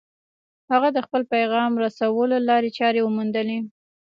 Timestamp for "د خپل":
0.93-1.21